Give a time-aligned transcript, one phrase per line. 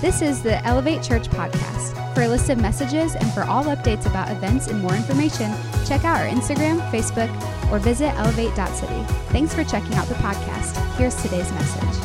[0.00, 2.14] This is the Elevate Church podcast.
[2.14, 5.52] For a list of messages and for all updates about events and more information,
[5.86, 7.28] check out our Instagram, Facebook,
[7.72, 9.04] or visit elevate.city.
[9.30, 10.76] Thanks for checking out the podcast.
[10.96, 12.00] Here's today's message.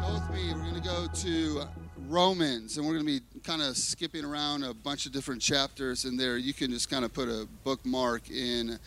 [0.00, 0.52] Go with me.
[0.54, 1.68] We're going to go to
[2.08, 6.04] Romans, and we're going to be kind of skipping around a bunch of different chapters
[6.04, 6.36] in there.
[6.36, 8.78] You can just kind of put a bookmark in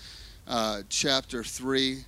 [0.47, 2.03] uh, chapter 3.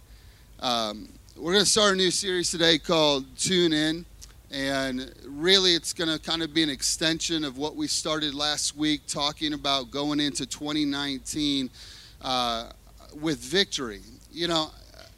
[0.60, 1.10] Um,
[1.42, 4.06] we're going to start a new series today called Tune In.
[4.52, 8.78] And really, it's going to kind of be an extension of what we started last
[8.78, 11.72] week, talking about going into 2019
[12.22, 12.70] uh,
[13.20, 14.02] with victory.
[14.32, 14.70] You know,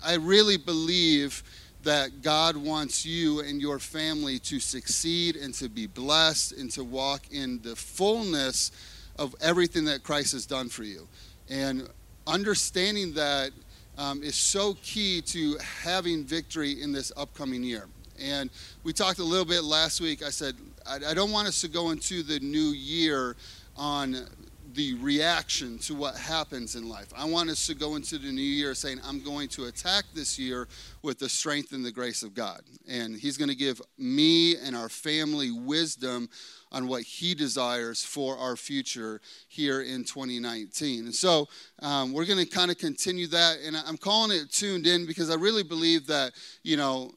[0.02, 1.44] I really believe
[1.84, 6.86] that God wants you and your family to succeed and to be blessed and to
[6.86, 8.72] walk in the fullness
[9.20, 11.06] of everything that Christ has done for you.
[11.50, 11.90] And
[12.26, 13.52] understanding that
[13.98, 17.88] um, is so key to having victory in this upcoming year.
[18.22, 18.50] And
[18.84, 20.24] we talked a little bit last week.
[20.24, 23.36] I said, I, I don't want us to go into the new year
[23.76, 24.28] on
[24.74, 27.08] the reaction to what happens in life.
[27.16, 30.40] I want us to go into the new year saying, I'm going to attack this
[30.40, 30.68] year
[31.02, 32.62] with the strength and the grace of God.
[32.88, 36.30] And He's going to give me and our family wisdom
[36.74, 41.06] on what He desires for our future here in 2019.
[41.06, 41.48] And so
[41.82, 43.58] um, we're going to kind of continue that.
[43.64, 47.12] And I'm calling it tuned in because I really believe that, you know,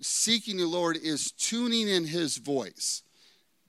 [0.00, 3.02] seeking the Lord is tuning in His voice.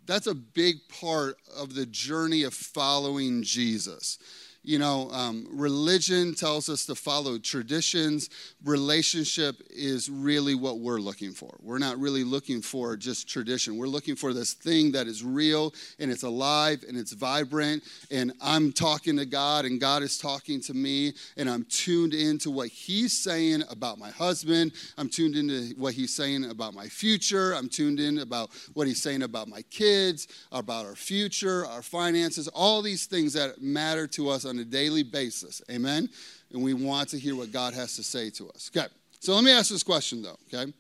[0.05, 4.17] That's a big part of the journey of following Jesus.
[4.63, 8.29] You know, um, religion tells us to follow traditions.
[8.63, 11.57] Relationship is really what we're looking for.
[11.63, 13.77] We're not really looking for just tradition.
[13.77, 17.83] We're looking for this thing that is real and it's alive and it's vibrant.
[18.11, 21.13] And I'm talking to God and God is talking to me.
[21.37, 24.73] And I'm tuned into what He's saying about my husband.
[24.95, 27.53] I'm tuned into what He's saying about my future.
[27.53, 32.47] I'm tuned in about what He's saying about my kids, about our future, our finances,
[32.49, 35.61] all these things that matter to us on a daily basis.
[35.71, 36.09] Amen?
[36.51, 38.69] And we want to hear what God has to say to us.
[38.75, 38.87] Okay,
[39.21, 40.71] so let me ask this question though, okay?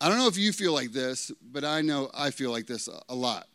[0.00, 2.88] I don't know if you feel like this, but I know I feel like this
[3.08, 3.46] a lot.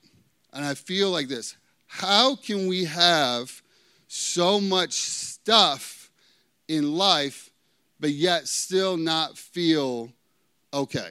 [0.53, 3.61] And I feel like this How can we have
[4.07, 6.11] so much stuff
[6.67, 7.49] in life,
[7.99, 10.11] but yet still not feel
[10.71, 11.09] okay?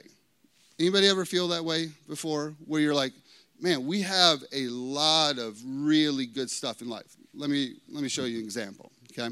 [0.79, 2.55] Anybody ever feel that way before?
[2.65, 3.13] Where you're like,
[3.59, 7.16] man, we have a lot of really good stuff in life.
[7.37, 9.31] Let me let me show you an example, okay?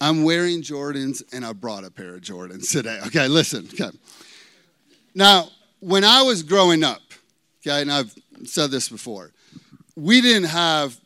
[0.00, 3.00] I'm wearing Jordans and I brought a pair of Jordans today.
[3.08, 3.68] Okay, listen.
[3.72, 3.90] Okay.
[5.16, 5.48] Now,
[5.80, 7.02] when I was growing up,
[7.60, 9.32] okay, and I've said this before,
[9.96, 10.96] we didn't have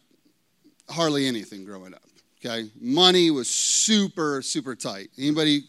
[0.91, 2.03] hardly anything growing up.
[2.45, 5.09] Okay, money was super super tight.
[5.17, 5.63] Anybody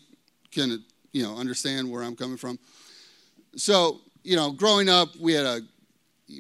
[0.52, 2.60] can you know understand where I'm coming from?
[3.56, 5.62] So you know, growing up, we had a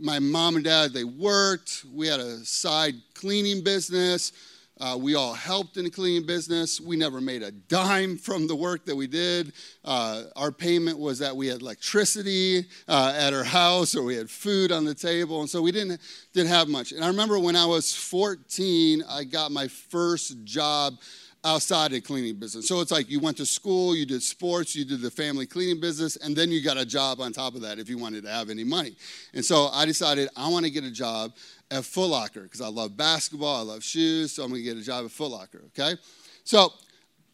[0.01, 1.85] my mom and dad they worked.
[1.91, 4.31] We had a side cleaning business.
[4.81, 6.79] Uh, we all helped in the cleaning business.
[6.79, 9.51] We never made a dime from the work that we did.
[9.83, 14.29] Uh, our payment was that we had electricity uh, at our house or we had
[14.29, 15.41] food on the table.
[15.41, 15.99] And so we didn't,
[16.33, 16.93] didn't have much.
[16.93, 20.97] And I remember when I was 14, I got my first job
[21.43, 22.67] outside of cleaning business.
[22.67, 25.79] So it's like you went to school, you did sports, you did the family cleaning
[25.79, 28.29] business, and then you got a job on top of that if you wanted to
[28.29, 28.95] have any money.
[29.33, 31.33] And so I decided I want to get a job
[31.71, 34.77] at Foot Locker because I love basketball, I love shoes, so I'm going to get
[34.77, 35.99] a job at Foot Locker, okay?
[36.43, 36.73] So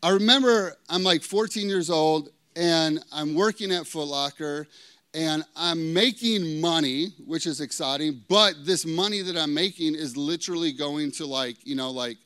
[0.04, 4.68] I remember I'm like 14 years old and I'm working at Foot Locker
[5.16, 10.74] and I'm making money, which is exciting, but this money that I'm making is literally
[10.74, 12.18] going to like, you know, like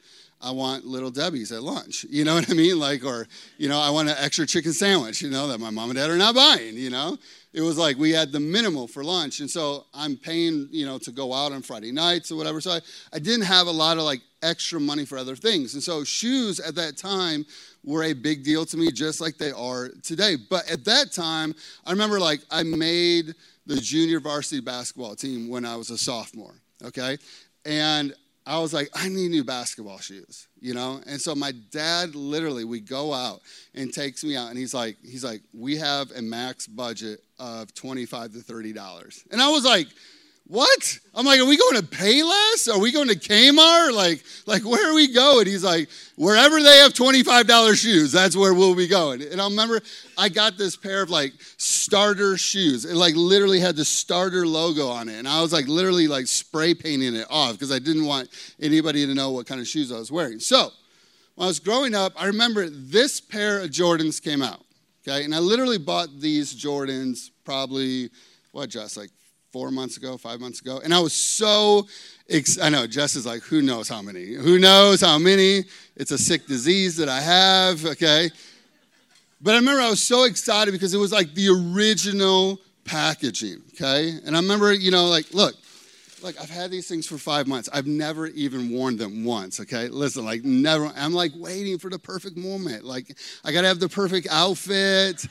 [0.42, 2.06] I want little Debbie's at lunch.
[2.20, 2.80] You know what I mean?
[2.80, 3.28] Like, or,
[3.58, 6.10] you know, I want an extra chicken sandwich, you know, that my mom and dad
[6.10, 7.18] are not buying, you know?
[7.54, 9.40] It was like we had the minimal for lunch.
[9.40, 12.60] And so I'm paying, you know, to go out on Friday nights or whatever.
[12.62, 12.82] So I,
[13.14, 15.76] I didn't have a lot of like extra money for other things.
[15.76, 17.46] And so shoes at that time
[17.84, 20.36] were a big deal to me, just like they are today.
[20.36, 21.56] But at that time,
[21.86, 23.34] I remember like I made
[23.66, 27.18] the junior varsity basketball team when I was a sophomore, okay?
[27.66, 28.14] And
[28.50, 31.02] I was like, I need new basketball shoes, you know?
[31.06, 33.42] And so my dad literally, we go out
[33.76, 37.72] and takes me out and he's like, he's like, we have a max budget of
[37.76, 39.28] 25 to $30.
[39.32, 39.88] And I was like,
[40.50, 41.00] what?
[41.14, 42.74] I'm like, are we going to Payless?
[42.74, 43.94] Are we going to Kmart?
[43.94, 45.46] Like, like where are we going?
[45.46, 49.22] He's like, wherever they have $25 shoes, that's where we'll be going.
[49.22, 49.80] And I remember
[50.18, 52.84] I got this pair of like starter shoes.
[52.84, 55.20] It like literally had the starter logo on it.
[55.20, 58.30] And I was like literally like spray painting it off because I didn't want
[58.60, 60.40] anybody to know what kind of shoes I was wearing.
[60.40, 60.72] So
[61.36, 64.66] when I was growing up, I remember this pair of Jordans came out.
[65.08, 68.10] Okay, and I literally bought these Jordans probably,
[68.52, 69.12] what, just like
[69.52, 70.80] four months ago, five months ago.
[70.84, 71.88] And I was so,
[72.30, 74.34] ex- I know, Jess is like, who knows how many?
[74.34, 75.64] Who knows how many?
[75.96, 78.30] It's a sick disease that I have, okay?
[79.42, 84.20] But I remember I was so excited because it was like the original packaging, okay?
[84.26, 85.56] And I remember, you know, like, look,
[86.22, 87.70] look, I've had these things for five months.
[87.74, 89.88] I've never even worn them once, okay?
[89.88, 92.84] Listen, like, never, I'm like waiting for the perfect moment.
[92.84, 95.26] Like, I gotta have the perfect outfit.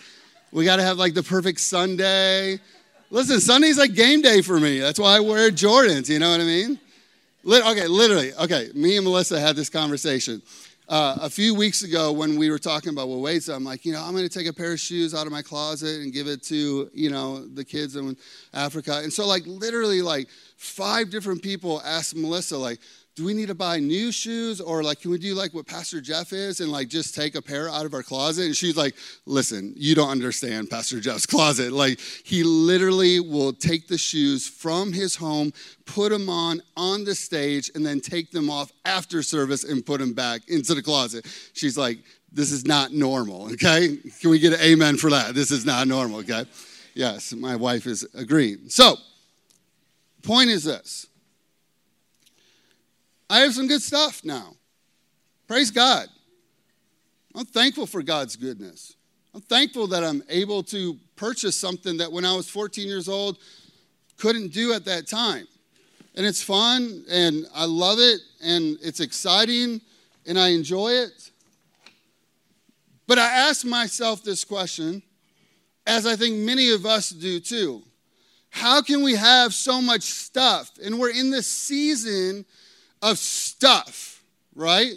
[0.50, 2.58] We gotta have like the perfect Sunday.
[3.10, 4.80] Listen, Sunday's like game day for me.
[4.80, 6.78] That's why I wear Jordans, you know what I mean?
[7.46, 8.34] Okay, literally.
[8.34, 10.42] Okay, me and Melissa had this conversation.
[10.90, 13.84] Uh, a few weeks ago when we were talking about well wait so i'm like
[13.84, 16.14] you know i'm going to take a pair of shoes out of my closet and
[16.14, 18.16] give it to you know the kids in
[18.54, 22.78] africa and so like literally like five different people asked melissa like
[23.18, 24.60] do we need to buy new shoes?
[24.60, 27.42] Or like can we do like what pastor jeff is and like just take a
[27.42, 28.46] pair out of our closet?
[28.46, 28.94] And she's like
[29.26, 31.72] listen you don't understand pastor jeff's closet.
[31.72, 35.52] Like he literally will take the shoes from his home
[35.84, 39.98] put them on on the stage and then take them off after service and put
[39.98, 41.26] them back into the closet.
[41.54, 41.98] She's like
[42.30, 43.96] this is not normal okay?
[44.20, 45.34] Can we get an amen for that?
[45.34, 46.44] This is not normal okay?
[46.94, 48.68] Yes my wife is agreeing.
[48.68, 48.94] So
[50.22, 51.07] point is this
[53.30, 54.54] I have some good stuff now.
[55.46, 56.08] Praise God.
[57.34, 58.96] I'm thankful for God's goodness.
[59.34, 63.38] I'm thankful that I'm able to purchase something that when I was 14 years old
[64.16, 65.46] couldn't do at that time.
[66.16, 69.80] And it's fun and I love it and it's exciting
[70.26, 71.30] and I enjoy it.
[73.06, 75.02] But I ask myself this question,
[75.86, 77.82] as I think many of us do too.
[78.50, 80.70] How can we have so much stuff?
[80.82, 82.44] And we're in this season
[83.02, 84.22] of stuff,
[84.54, 84.92] right?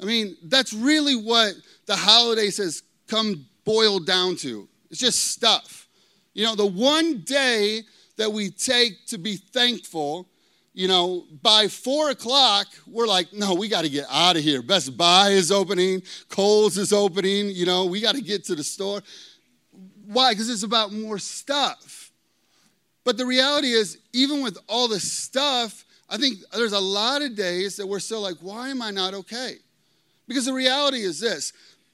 [0.00, 1.54] I mean, that's really what
[1.86, 4.68] the holidays has come boiled down to.
[4.90, 5.88] It's just stuff.
[6.34, 7.82] You know, the one day
[8.16, 10.28] that we take to be thankful,
[10.74, 14.60] you know, by four o'clock, we're like, no, we got to get out of here.
[14.60, 18.62] Best Buy is opening, Kohl's is opening, you know, we got to get to the
[18.62, 19.02] store.
[20.04, 20.32] Why?
[20.32, 22.12] Because it's about more stuff.
[23.04, 27.34] But the reality is, even with all the stuff, I think there's a lot of
[27.34, 29.56] days that we're still like, why am I not okay?
[30.28, 31.52] Because the reality is this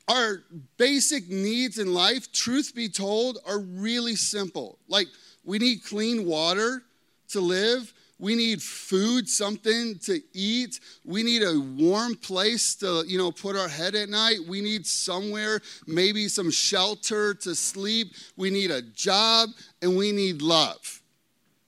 [0.08, 0.42] our
[0.76, 4.78] basic needs in life, truth be told, are really simple.
[4.88, 5.06] Like,
[5.44, 6.82] we need clean water
[7.28, 7.92] to live.
[8.18, 10.78] We need food, something to eat.
[11.04, 14.38] We need a warm place to, you know, put our head at night.
[14.46, 18.12] We need somewhere, maybe some shelter to sleep.
[18.36, 19.48] We need a job
[19.80, 21.02] and we need love.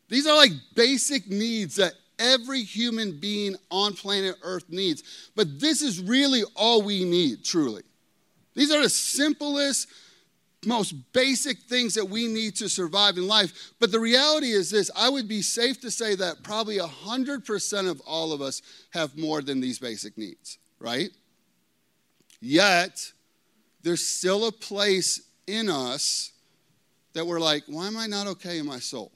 [0.09, 5.03] These are like basic needs that every human being on planet Earth needs.
[5.35, 7.83] But this is really all we need, truly.
[8.55, 9.89] These are the simplest,
[10.65, 13.73] most basic things that we need to survive in life.
[13.81, 18.01] But the reality is this I would be safe to say that probably 100% of
[18.07, 21.11] all of us have more than these basic needs, right?
[22.41, 23.13] Yet,
[23.83, 26.33] there's still a place in us
[27.13, 29.13] that we're like, why am I not okay in my soul?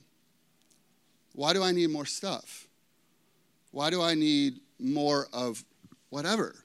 [1.35, 2.68] Why do I need more stuff?
[3.78, 5.64] Why do I need more of
[6.10, 6.56] whatever?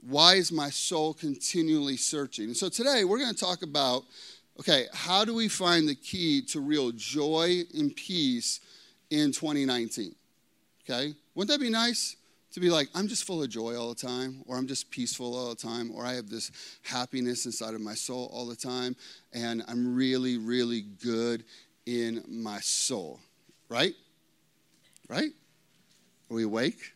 [0.00, 2.46] Why is my soul continually searching?
[2.46, 4.02] And so today we're going to talk about
[4.58, 8.58] okay, how do we find the key to real joy and peace
[9.10, 10.12] in 2019?
[10.82, 11.14] Okay?
[11.36, 12.16] Wouldn't that be nice?
[12.54, 15.36] To be like, I'm just full of joy all the time, or I'm just peaceful
[15.36, 16.50] all the time, or I have this
[16.82, 18.96] happiness inside of my soul all the time,
[19.32, 21.44] and I'm really, really good
[21.86, 23.20] in my soul.
[23.68, 23.94] Right?
[25.08, 25.30] Right?
[26.32, 26.94] Are we awake?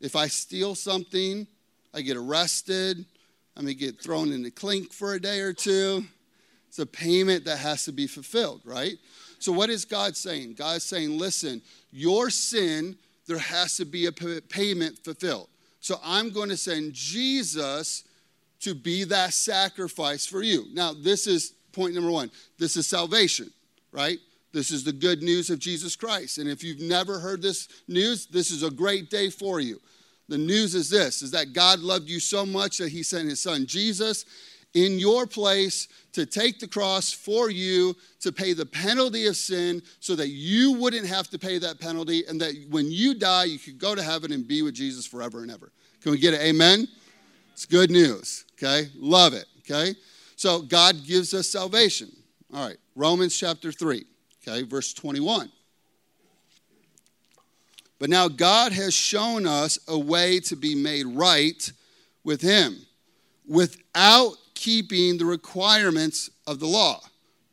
[0.00, 1.46] If I steal something,
[1.94, 3.04] I get arrested,
[3.56, 6.04] I may get thrown in the clink for a day or two.
[6.68, 8.94] It's a payment that has to be fulfilled, right?
[9.42, 10.54] So, what is God saying?
[10.54, 12.96] God is saying, listen, your sin,
[13.26, 15.48] there has to be a payment fulfilled.
[15.80, 18.04] So, I'm going to send Jesus
[18.60, 20.66] to be that sacrifice for you.
[20.72, 23.50] Now, this is point number one this is salvation,
[23.90, 24.18] right?
[24.52, 26.38] This is the good news of Jesus Christ.
[26.38, 29.80] And if you've never heard this news, this is a great day for you.
[30.28, 33.40] The news is this is that God loved you so much that he sent his
[33.40, 34.24] son Jesus
[34.74, 39.82] in your place to take the cross for you to pay the penalty of sin
[40.00, 43.58] so that you wouldn't have to pay that penalty and that when you die, you
[43.58, 45.72] could go to heaven and be with Jesus forever and ever.
[46.00, 46.40] Can we get it?
[46.40, 46.88] Amen?
[47.52, 48.88] It's good news, okay?
[48.96, 49.94] Love it, okay?
[50.36, 52.10] So God gives us salvation.
[52.52, 54.04] All right, Romans chapter 3,
[54.46, 55.50] okay, verse 21.
[57.98, 61.70] But now God has shown us a way to be made right
[62.24, 62.76] with Him
[63.46, 67.00] without keeping the requirements of the law.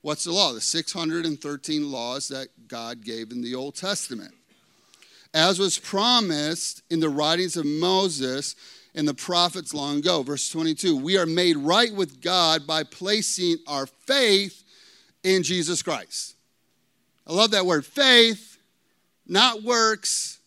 [0.01, 0.53] What's the law?
[0.53, 4.31] The 613 laws that God gave in the Old Testament.
[5.33, 8.55] As was promised in the writings of Moses
[8.93, 10.21] and the prophets long ago.
[10.21, 14.63] Verse 22 We are made right with God by placing our faith
[15.23, 16.35] in Jesus Christ.
[17.25, 18.59] I love that word faith,
[19.27, 20.39] not works,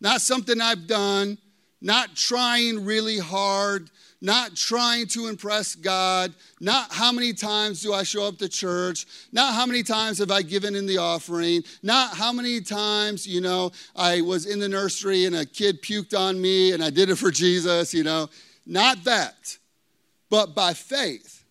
[0.00, 1.38] not something I've done,
[1.80, 3.90] not trying really hard,
[4.24, 9.04] not trying to impress God, not how many times do I show up to church,
[9.32, 13.42] not how many times have I given in the offering, not how many times, you
[13.42, 17.10] know, I was in the nursery and a kid puked on me and I did
[17.10, 18.30] it for Jesus, you know,
[18.64, 19.58] not that,
[20.30, 21.44] but by faith.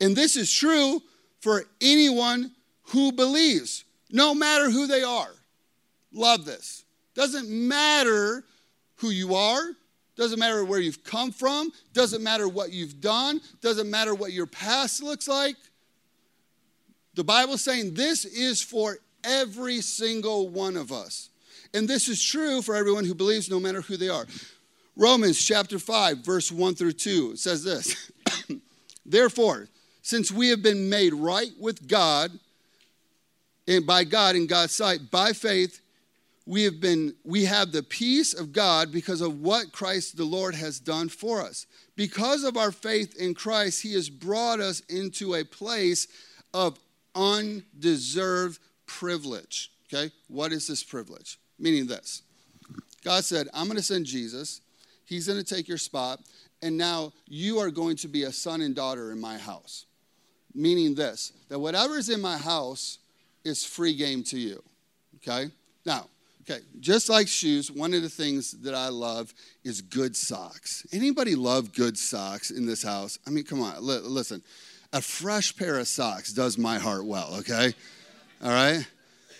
[0.00, 1.02] And this is true
[1.40, 2.52] for anyone
[2.84, 3.82] who believes,
[4.12, 5.34] no matter who they are.
[6.12, 6.84] Love this.
[7.16, 8.44] Doesn't matter
[8.98, 9.72] who you are,
[10.16, 14.46] doesn't matter where you've come from, doesn't matter what you've done, doesn't matter what your
[14.46, 15.56] past looks like.
[17.14, 21.30] The Bible's saying this is for every single one of us.
[21.74, 24.26] And this is true for everyone who believes, no matter who they are.
[24.96, 28.10] Romans chapter 5, verse 1 through 2 says this
[29.06, 29.68] Therefore,
[30.00, 32.30] since we have been made right with God,
[33.68, 35.80] and by God in God's sight, by faith,
[36.46, 40.54] we have been we have the peace of God because of what Christ the Lord
[40.54, 41.66] has done for us.
[41.96, 46.06] Because of our faith in Christ, he has brought us into a place
[46.54, 46.78] of
[47.14, 49.72] undeserved privilege.
[49.92, 50.12] Okay?
[50.28, 51.38] What is this privilege?
[51.58, 52.22] Meaning this.
[53.04, 54.60] God said, "I'm going to send Jesus.
[55.04, 56.20] He's going to take your spot,
[56.62, 59.86] and now you are going to be a son and daughter in my house."
[60.54, 62.98] Meaning this, that whatever's in my house
[63.44, 64.62] is free game to you.
[65.16, 65.50] Okay?
[65.84, 66.08] Now,
[66.48, 69.34] Okay, just like shoes, one of the things that I love
[69.64, 70.86] is good socks.
[70.92, 73.18] Anybody love good socks in this house?
[73.26, 74.42] I mean, come on, li- listen.
[74.92, 77.74] A fresh pair of socks does my heart well, okay?
[78.42, 78.86] All right?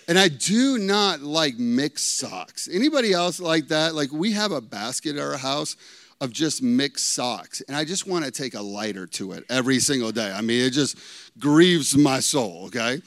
[0.09, 2.69] And I do not like mixed socks.
[2.73, 3.95] Anybody else like that?
[3.95, 5.77] Like we have a basket at our house
[6.21, 7.61] of just mixed socks.
[7.69, 10.33] And I just want to take a lighter to it every single day.
[10.33, 10.99] I mean, it just
[11.39, 13.01] grieves my soul, okay?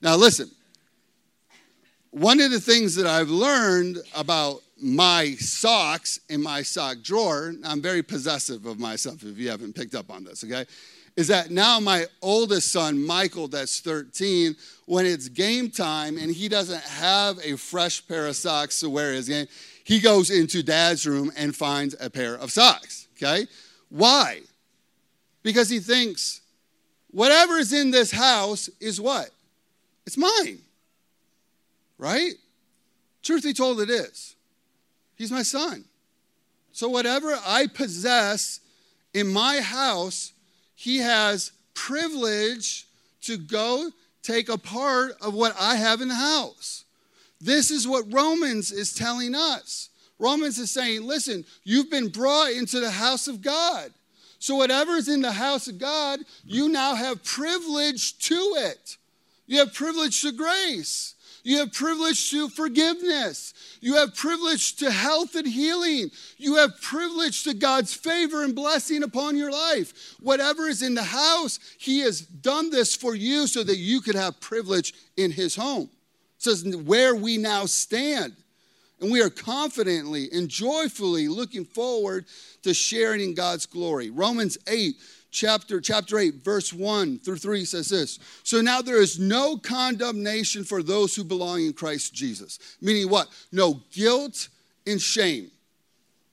[0.00, 0.50] Now, listen,
[2.14, 7.82] one of the things that I've learned about my socks in my sock drawer, I'm
[7.82, 10.64] very possessive of myself if you haven't picked up on this, okay?
[11.16, 14.54] Is that now my oldest son, Michael, that's 13,
[14.86, 19.12] when it's game time and he doesn't have a fresh pair of socks to wear
[19.12, 19.48] his game,
[19.82, 23.48] he goes into dad's room and finds a pair of socks, okay?
[23.88, 24.40] Why?
[25.42, 26.42] Because he thinks
[27.10, 29.30] whatever is in this house is what?
[30.06, 30.60] It's mine,
[31.98, 32.32] right?
[33.22, 34.36] Truth be told, it is.
[35.16, 35.84] He's my son.
[36.72, 38.60] So, whatever I possess
[39.12, 40.32] in my house,
[40.74, 42.86] he has privilege
[43.22, 43.90] to go
[44.22, 46.84] take a part of what I have in the house.
[47.40, 49.90] This is what Romans is telling us.
[50.18, 53.92] Romans is saying, listen, you've been brought into the house of God.
[54.38, 58.96] So, whatever is in the house of God, you now have privilege to it.
[59.46, 61.13] You have privilege to grace.
[61.44, 63.52] You have privilege to forgiveness.
[63.80, 66.10] You have privilege to health and healing.
[66.38, 70.16] You have privilege to God's favor and blessing upon your life.
[70.20, 74.14] Whatever is in the house, He has done this for you so that you could
[74.14, 75.90] have privilege in His home.
[76.36, 78.34] It says, where we now stand.
[79.00, 82.24] And we are confidently and joyfully looking forward
[82.62, 84.08] to sharing in God's glory.
[84.08, 84.94] Romans 8
[85.34, 88.18] chapter, chapter 8, verse 1 through 3 says this.
[88.44, 92.58] So now there is no condemnation for those who belong in Christ Jesus.
[92.80, 93.28] Meaning what?
[93.52, 94.48] No guilt
[94.86, 95.50] and shame.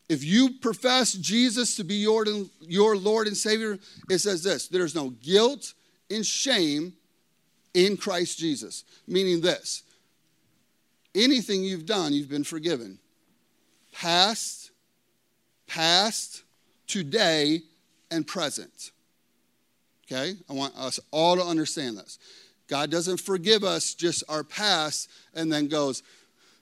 [0.07, 2.25] If you profess Jesus to be your,
[2.61, 3.79] your Lord and Savior,
[4.09, 5.73] it says this there's no guilt
[6.09, 6.93] and shame
[7.73, 8.83] in Christ Jesus.
[9.07, 9.83] Meaning this
[11.15, 12.99] anything you've done, you've been forgiven.
[13.91, 14.71] Past,
[15.67, 16.43] past,
[16.87, 17.61] today,
[18.11, 18.91] and present.
[20.05, 20.33] Okay?
[20.49, 22.19] I want us all to understand this.
[22.67, 26.03] God doesn't forgive us just our past and then goes,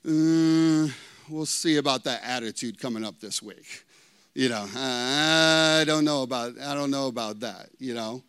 [0.05, 0.91] mm,
[1.29, 3.85] we'll see about that attitude coming up this week.
[4.33, 8.23] You know, I don't know about I don't know about that, you know.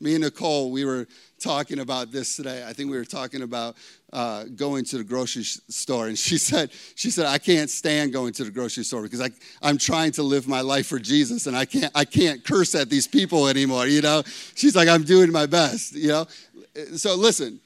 [0.00, 1.06] Me and Nicole, we were
[1.38, 2.64] talking about this today.
[2.66, 3.76] I think we were talking about
[4.12, 8.32] uh, going to the grocery store, and she said, she said, I can't stand going
[8.34, 9.30] to the grocery store because I,
[9.62, 12.90] I'm trying to live my life for Jesus, and I can't, I can't curse at
[12.90, 13.86] these people anymore.
[13.86, 14.22] You know,
[14.54, 15.94] she's like, I'm doing my best.
[15.94, 16.26] You know,
[16.96, 17.60] so listen.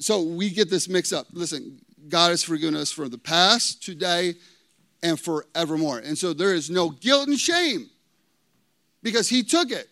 [0.00, 1.26] So we get this mix up.
[1.32, 4.34] Listen, God has forgiven us for the past, today,
[5.02, 5.98] and forevermore.
[5.98, 7.88] And so there is no guilt and shame
[9.02, 9.88] because He took it.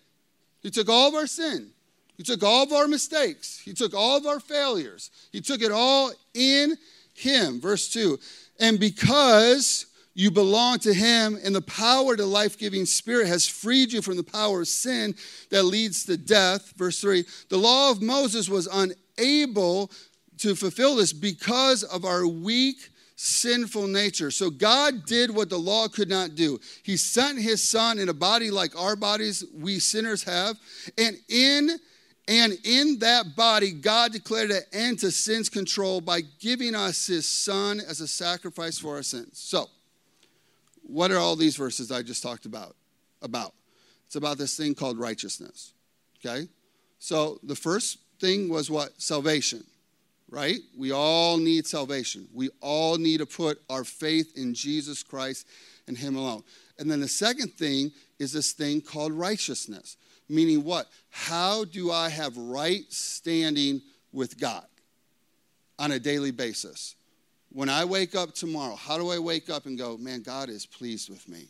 [0.62, 1.70] He took all of our sin.
[2.16, 3.58] He took all of our mistakes.
[3.58, 5.10] He took all of our failures.
[5.32, 6.76] He took it all in
[7.14, 7.60] Him.
[7.60, 8.18] Verse 2
[8.60, 13.92] And because you belong to Him, and the power to life giving Spirit has freed
[13.92, 15.14] you from the power of sin
[15.50, 16.72] that leads to death.
[16.76, 19.90] Verse 3 The law of Moses was unable
[20.38, 24.30] to fulfill this because of our weak sinful nature.
[24.30, 26.58] So God did what the law could not do.
[26.82, 30.56] He sent his son in a body like our bodies we sinners have,
[30.98, 31.78] and in
[32.28, 37.28] and in that body, God declared an end to sin's control by giving us his
[37.28, 39.40] son as a sacrifice for our sins.
[39.40, 39.68] So,
[40.82, 42.76] what are all these verses I just talked about?
[43.22, 43.54] About.
[44.06, 45.72] It's about this thing called righteousness.
[46.24, 46.48] Okay?
[47.00, 48.92] So, the first thing was what?
[49.02, 49.64] Salvation.
[50.32, 50.60] Right?
[50.74, 52.26] We all need salvation.
[52.32, 55.46] We all need to put our faith in Jesus Christ
[55.86, 56.42] and him alone.
[56.78, 59.98] And then the second thing is this thing called righteousness.
[60.30, 60.86] Meaning what?
[61.10, 64.64] How do I have right standing with God
[65.78, 66.96] on a daily basis?
[67.50, 70.64] When I wake up tomorrow, how do I wake up and go, man, God is
[70.64, 71.48] pleased with me?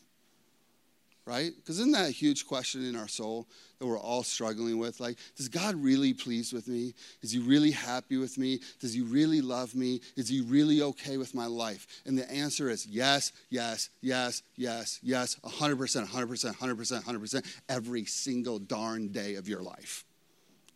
[1.25, 1.53] Right?
[1.55, 3.47] Because isn't that a huge question in our soul
[3.79, 5.01] that we're all struggling with?
[5.01, 6.95] Like, does God really pleased with me?
[7.23, 8.61] Is He really happy with me?
[8.81, 10.01] Does He really love me?
[10.17, 11.87] Is He really okay with my life?
[12.07, 18.59] And the answer is yes, yes, yes, yes, yes, 100%, 100%, 100%, 100%, every single
[18.59, 20.05] darn day of your life.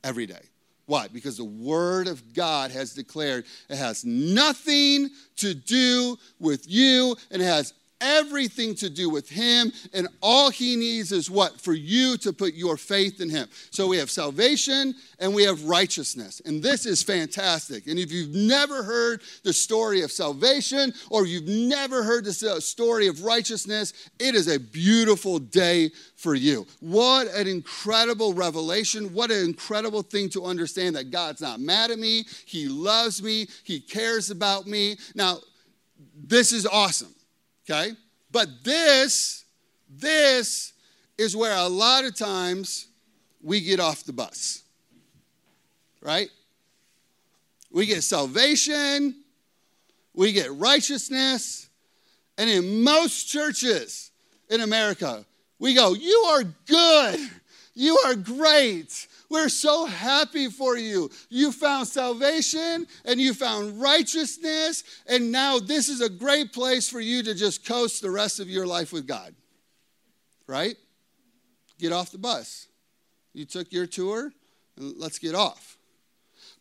[0.04, 0.42] Every day.
[0.86, 1.08] Why?
[1.08, 7.42] Because the Word of God has declared it has nothing to do with you and
[7.42, 11.60] it has everything to do with him and all he needs is what?
[11.60, 13.48] For you to put your faith in him.
[13.70, 16.40] So we have salvation and we have righteousness.
[16.44, 17.86] And this is fantastic.
[17.86, 23.06] And if you've never heard the story of salvation or you've never heard the story
[23.06, 26.66] of righteousness it is a beautiful day for you.
[26.80, 29.12] What an incredible revelation.
[29.14, 32.24] What an incredible thing to understand that god's not mad at me.
[32.44, 33.46] He loves me.
[33.64, 34.96] He cares about me.
[35.14, 35.38] Now
[36.14, 37.15] this is awesome
[37.68, 37.92] Okay?
[38.30, 39.44] But this
[39.88, 40.72] This
[41.16, 42.88] is where a lot of times
[43.42, 44.62] we get off the bus,
[46.02, 46.28] right?
[47.70, 49.14] We get salvation,
[50.12, 51.68] we get righteousness,
[52.36, 54.10] and in most churches
[54.50, 55.24] in America,
[55.58, 57.20] we go, You are good,
[57.74, 59.06] you are great.
[59.28, 61.10] We're so happy for you.
[61.28, 67.00] You found salvation and you found righteousness, and now this is a great place for
[67.00, 69.34] you to just coast the rest of your life with God.
[70.46, 70.76] Right?
[71.78, 72.68] Get off the bus.
[73.32, 74.32] You took your tour,
[74.78, 75.76] let's get off.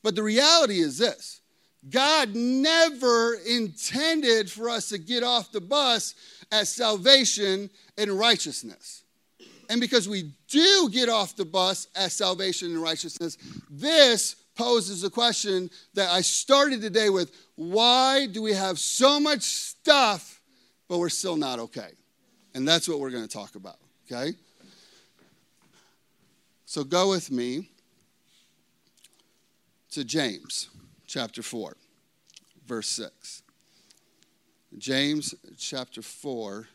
[0.03, 1.41] But the reality is this
[1.89, 6.15] God never intended for us to get off the bus
[6.51, 9.04] at salvation and righteousness.
[9.69, 13.37] And because we do get off the bus as salvation and righteousness,
[13.69, 19.41] this poses a question that I started today with why do we have so much
[19.41, 20.41] stuff,
[20.87, 21.89] but we're still not okay?
[22.53, 23.77] And that's what we're going to talk about,
[24.09, 24.35] okay?
[26.65, 27.69] So go with me
[29.91, 30.69] to James
[31.05, 31.75] chapter 4,
[32.65, 33.43] verse 6.
[34.77, 36.67] James chapter 4,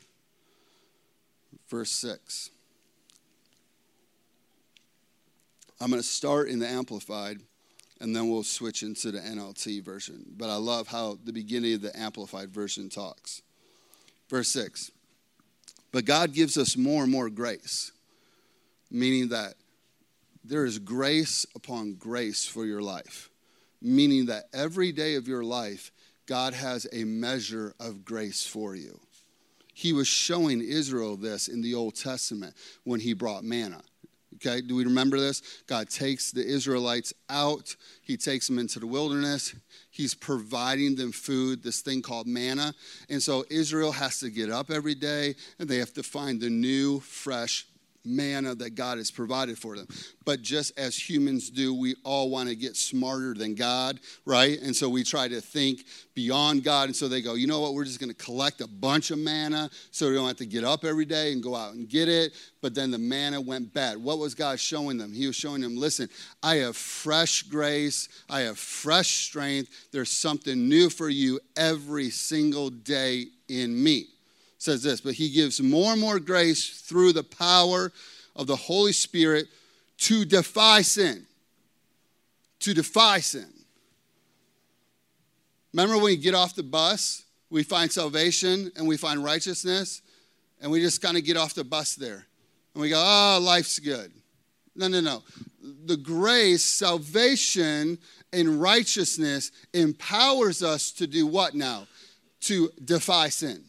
[1.69, 2.51] verse 6.
[5.81, 7.39] I'm going to start in the Amplified
[8.01, 10.25] and then we'll switch into the NLT version.
[10.37, 13.43] But I love how the beginning of the Amplified version talks.
[14.29, 14.91] Verse 6
[15.93, 17.93] But God gives us more and more grace,
[18.91, 19.55] meaning that
[20.43, 23.31] there is grace upon grace for your life,
[23.83, 25.93] meaning that every day of your life,
[26.27, 28.99] God has a measure of grace for you.
[29.75, 33.83] He was showing Israel this in the Old Testament when he brought manna.
[34.37, 35.43] Okay, do we remember this?
[35.67, 39.55] God takes the Israelites out, He takes them into the wilderness.
[39.91, 42.73] He's providing them food, this thing called manna.
[43.09, 46.49] And so Israel has to get up every day and they have to find the
[46.49, 47.67] new, fresh
[48.05, 49.87] manna that God has provided for them.
[50.25, 54.61] But just as humans do, we all want to get smarter than God, right?
[54.61, 55.85] And so we try to think
[56.15, 56.89] beyond God.
[56.89, 57.75] And so they go, you know what?
[57.75, 60.65] We're just going to collect a bunch of manna so we don't have to get
[60.65, 62.33] up every day and go out and get it.
[62.63, 63.97] But then the manna went bad.
[63.97, 65.13] What was God showing them?
[65.13, 66.09] He was showing them, listen,
[66.43, 69.89] I have fresh grace, I have fresh strength.
[69.93, 74.07] There's something new for you every single day in me
[74.61, 77.91] says this, but he gives more and more grace through the power
[78.37, 79.47] of the Holy Spirit
[79.97, 81.27] to defy sin.
[82.61, 83.49] To defy sin.
[85.73, 90.03] Remember when you get off the bus, we find salvation and we find righteousness,
[90.61, 92.27] and we just kind of get off the bus there.
[92.75, 94.13] And we go, oh, life's good.
[94.77, 95.23] No, no, no.
[95.87, 97.97] The grace, salvation,
[98.31, 101.87] and righteousness empowers us to do what now?
[102.43, 103.65] To defy sin.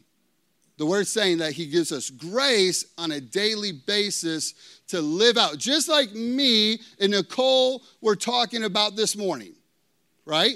[0.82, 4.56] The word's saying that he gives us grace on a daily basis
[4.88, 9.54] to live out, just like me and Nicole were talking about this morning,
[10.26, 10.56] right?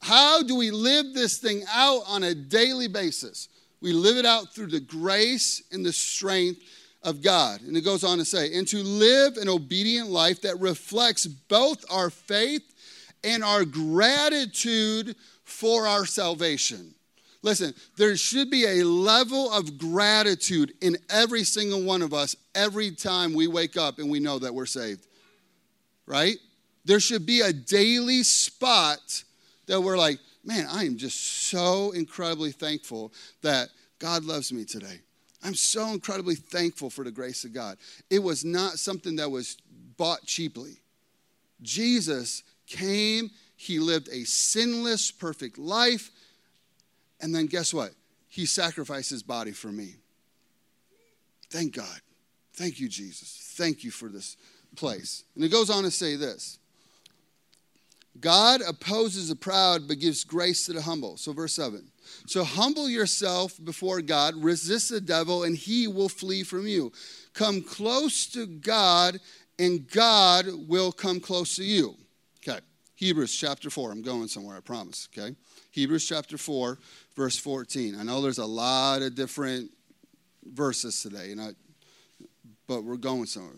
[0.00, 3.48] How do we live this thing out on a daily basis?
[3.80, 6.60] We live it out through the grace and the strength
[7.02, 7.60] of God.
[7.62, 11.84] And it goes on to say, and to live an obedient life that reflects both
[11.90, 12.62] our faith
[13.24, 16.94] and our gratitude for our salvation.
[17.42, 22.90] Listen, there should be a level of gratitude in every single one of us every
[22.90, 25.06] time we wake up and we know that we're saved.
[26.06, 26.36] Right?
[26.84, 29.22] There should be a daily spot
[29.66, 35.00] that we're like, man, I am just so incredibly thankful that God loves me today.
[35.44, 37.76] I'm so incredibly thankful for the grace of God.
[38.10, 39.58] It was not something that was
[39.96, 40.78] bought cheaply.
[41.62, 46.10] Jesus came, he lived a sinless, perfect life
[47.20, 47.90] and then guess what?
[48.28, 49.96] He sacrificed his body for me.
[51.50, 52.00] Thank God.
[52.54, 53.52] Thank you, Jesus.
[53.56, 54.36] Thank you for this
[54.76, 55.24] place.
[55.34, 56.58] And it goes on to say this
[58.20, 61.16] God opposes the proud, but gives grace to the humble.
[61.16, 61.90] So, verse 7.
[62.26, 66.92] So, humble yourself before God, resist the devil, and he will flee from you.
[67.32, 69.20] Come close to God,
[69.58, 71.94] and God will come close to you.
[72.46, 72.60] Okay.
[72.94, 73.92] Hebrews chapter 4.
[73.92, 75.08] I'm going somewhere, I promise.
[75.16, 75.36] Okay.
[75.70, 76.78] Hebrews chapter 4,
[77.18, 77.96] verse 14.
[77.98, 79.72] I know there's a lot of different
[80.44, 81.48] verses today, and I,
[82.68, 83.56] but we're going somewhere.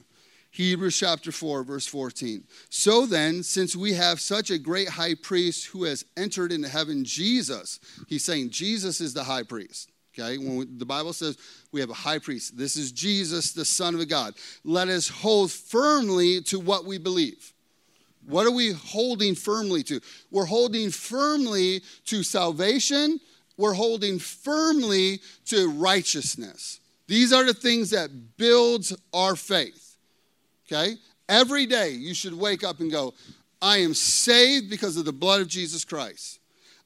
[0.50, 2.42] Hebrews chapter 4, verse 14.
[2.70, 7.04] So then, since we have such a great high priest who has entered into heaven,
[7.04, 9.90] Jesus, he's saying Jesus is the high priest.
[10.18, 11.36] Okay, when we, the Bible says
[11.70, 14.34] we have a high priest, this is Jesus, the Son of God.
[14.64, 17.52] Let us hold firmly to what we believe.
[18.26, 20.00] What are we holding firmly to?
[20.30, 23.20] We're holding firmly to salvation
[23.60, 26.80] we're holding firmly to righteousness.
[27.06, 29.96] These are the things that builds our faith.
[30.66, 30.96] Okay?
[31.28, 33.14] Every day you should wake up and go,
[33.62, 36.38] I am saved because of the blood of Jesus Christ.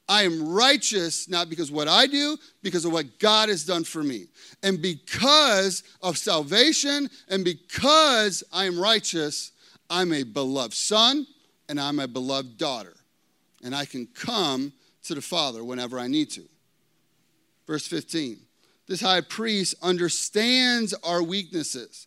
[0.09, 4.03] I am righteous not because what I do, because of what God has done for
[4.03, 4.27] me.
[4.63, 9.53] And because of salvation and because I am righteous,
[9.89, 11.27] I'm a beloved son
[11.69, 12.95] and I'm a beloved daughter.
[13.63, 14.73] And I can come
[15.05, 16.43] to the Father whenever I need to.
[17.67, 18.39] Verse 15
[18.87, 22.07] This high priest understands our weaknesses,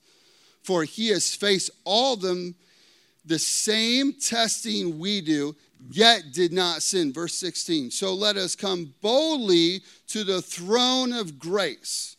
[0.64, 2.56] for he has faced all them
[3.26, 5.56] the same testing we do,
[5.92, 7.12] yet did not sin.
[7.12, 7.92] Verse 16.
[7.92, 12.16] So let us come boldly to the throne of grace.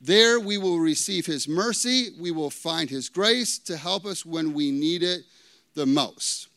[0.00, 2.10] There we will receive his mercy.
[2.20, 5.22] We will find his grace to help us when we need it
[5.74, 6.48] the most.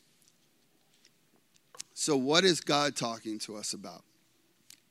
[1.94, 4.04] So, what is God talking to us about?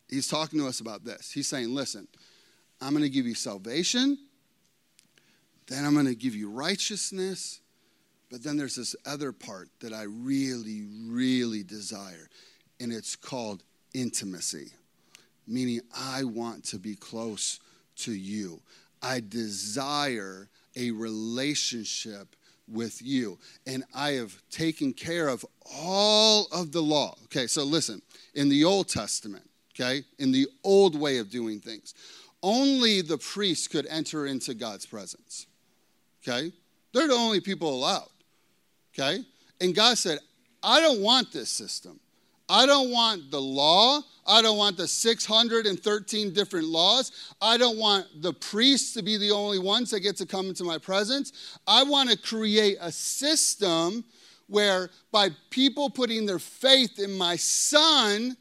[0.10, 1.32] He's talking to us about this.
[1.32, 2.08] He's saying, Listen,
[2.82, 4.18] I'm going to give you salvation,
[5.68, 7.62] then I'm going to give you righteousness,
[8.30, 12.30] but then there's this other part that I really, really desire,
[12.80, 14.72] and it's called intimacy,
[15.48, 17.60] meaning I want to be close
[17.98, 18.62] to you.
[19.02, 22.36] I desire a relationship
[22.68, 23.40] with you.
[23.66, 27.16] And I have taken care of all of the law.
[27.26, 28.02] Okay, so listen,
[28.34, 29.47] in the Old Testament,
[29.80, 31.94] okay, in the old way of doing things,
[32.44, 35.48] only the priests could enter into God's presence.
[36.28, 36.52] Okay?
[36.94, 38.10] They're the only people allowed.
[38.94, 39.24] Okay?
[39.62, 40.20] And God said,
[40.64, 42.00] I don't want this system.
[42.50, 44.02] I don't want the law.
[44.26, 47.34] I don't want the 613 different laws.
[47.42, 50.64] I don't want the priests to be the only ones that get to come into
[50.64, 51.60] my presence.
[51.68, 54.06] I want to create a system
[54.48, 58.38] where by people putting their faith in my son,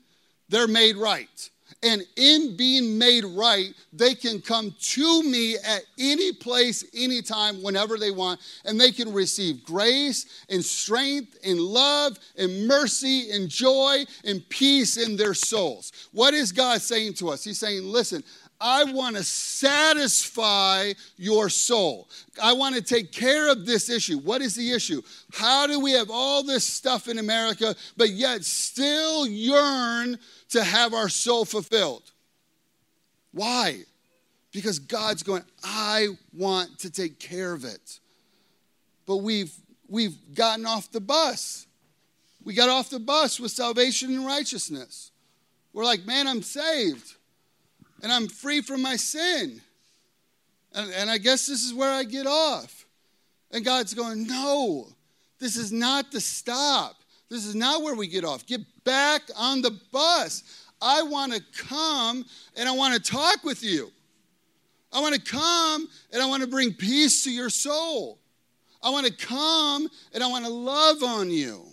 [0.48, 1.50] they're made right.
[1.82, 7.98] And in being made right, they can come to me at any place, anytime, whenever
[7.98, 14.04] they want, and they can receive grace and strength and love and mercy and joy
[14.24, 15.92] and peace in their souls.
[16.12, 17.44] What is God saying to us?
[17.44, 18.24] He's saying, listen,
[18.60, 22.08] I want to satisfy your soul.
[22.42, 24.18] I want to take care of this issue.
[24.18, 25.02] What is the issue?
[25.32, 30.18] How do we have all this stuff in America, but yet still yearn
[30.50, 32.10] to have our soul fulfilled?
[33.32, 33.82] Why?
[34.52, 38.00] Because God's going, I want to take care of it.
[39.06, 39.52] But we've
[39.88, 41.66] we've gotten off the bus.
[42.44, 45.10] We got off the bus with salvation and righteousness.
[45.72, 47.14] We're like, man, I'm saved
[48.02, 49.60] and I'm free from my sin.
[50.74, 52.86] And, and I guess this is where I get off.
[53.50, 54.88] And God's going, No,
[55.38, 56.96] this is not the stop.
[57.28, 58.46] This is not where we get off.
[58.46, 60.64] Get back on the bus.
[60.80, 62.24] I want to come
[62.56, 63.90] and I want to talk with you.
[64.92, 68.18] I want to come and I want to bring peace to your soul.
[68.82, 71.66] I want to come and I want to love on you.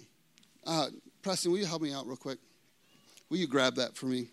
[0.66, 0.88] Uh,
[1.22, 2.40] Preston, will you help me out real quick?
[3.30, 4.28] Will you grab that for me?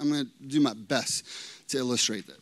[0.00, 1.26] I'm going to do my best
[1.68, 2.38] to illustrate this.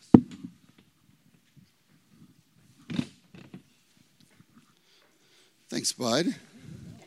[5.68, 6.26] Thanks, bud.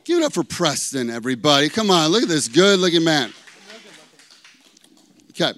[0.06, 1.70] Give it up for Preston, everybody.
[1.70, 3.32] Come on, look at this good looking man.
[5.30, 5.58] Okay.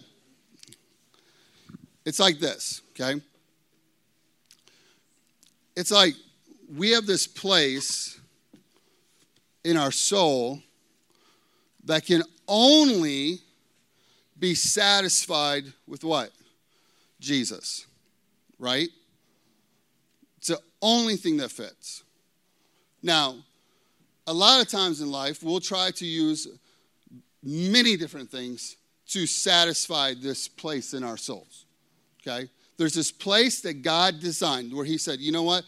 [2.05, 3.19] It's like this, okay?
[5.75, 6.13] It's like
[6.73, 8.19] we have this place
[9.63, 10.59] in our soul
[11.85, 13.39] that can only
[14.37, 16.31] be satisfied with what?
[17.19, 17.87] Jesus,
[18.59, 18.89] right?
[20.37, 22.03] It's the only thing that fits.
[23.01, 23.37] Now,
[24.27, 26.47] a lot of times in life, we'll try to use
[27.43, 31.65] many different things to satisfy this place in our souls.
[32.21, 32.49] Okay?
[32.77, 35.63] There's this place that God designed where He said, you know what?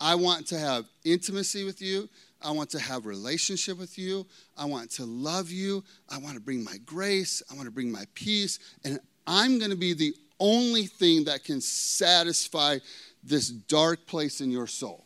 [0.00, 2.08] I want to have intimacy with you.
[2.42, 4.26] I want to have relationship with you.
[4.56, 5.84] I want to love you.
[6.08, 7.42] I want to bring my grace.
[7.50, 8.58] I want to bring my peace.
[8.84, 12.78] And I'm going to be the only thing that can satisfy
[13.22, 15.04] this dark place in your soul,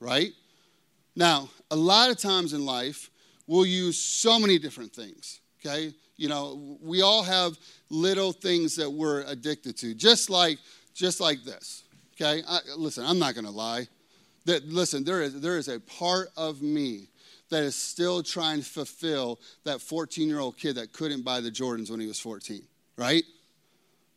[0.00, 0.32] right?
[1.14, 3.10] Now, a lot of times in life,
[3.46, 5.92] we'll use so many different things, okay?
[6.16, 7.58] You know, we all have
[7.90, 10.58] little things that we're addicted to, just like
[10.94, 12.42] just like this, okay?
[12.46, 13.88] I, listen, I'm not going to lie.
[14.44, 17.08] That listen, there is there is a part of me
[17.50, 21.50] that is still trying to fulfill that 14 year old kid that couldn't buy the
[21.50, 22.62] Jordans when he was 14,
[22.96, 23.22] right?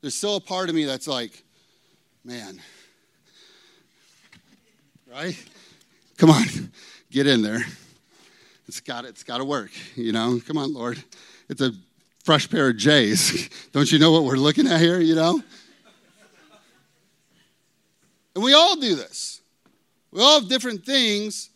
[0.01, 1.43] There's still a part of me that's like,
[2.23, 2.61] man,
[5.11, 5.37] right?
[6.17, 6.43] Come on,
[7.11, 7.65] get in there.
[8.67, 10.39] It's got it's got to work, you know.
[10.45, 11.03] Come on, Lord.
[11.49, 11.71] It's a
[12.23, 13.49] fresh pair of J's.
[13.71, 15.41] Don't you know what we're looking at here, you know?
[18.33, 19.41] And we all do this.
[20.11, 21.49] We all have different things